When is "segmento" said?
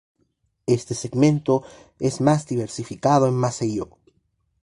0.95-1.61